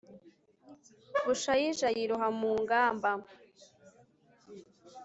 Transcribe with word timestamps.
bushayija 1.25 1.87
yiroha 1.95 2.27
mu 2.39 2.51
ngamba 2.61 3.09